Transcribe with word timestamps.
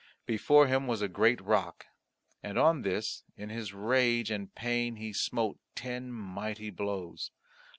Before 0.25 0.65
him 0.65 0.87
was 0.87 1.03
a 1.03 1.07
great 1.07 1.39
rock 1.41 1.85
and 2.41 2.57
on 2.57 2.81
this 2.81 3.23
in 3.37 3.49
his 3.49 3.71
rage 3.71 4.31
and 4.31 4.51
pain 4.55 4.95
he 4.95 5.13
smote 5.13 5.59
ten 5.75 6.11
mighty 6.11 6.71
blows. 6.71 7.29